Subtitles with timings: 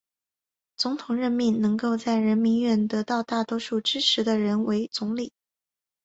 [0.77, 5.31] 总统任命能够在人民院得到大多数支持的人为总理。